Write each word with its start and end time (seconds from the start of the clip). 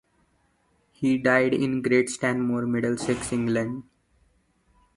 He 0.93 1.19
died 1.19 1.53
in 1.53 1.83
Great 1.83 2.09
Stanmore, 2.09 2.65
Middlesex, 2.65 3.31
England. 3.31 3.83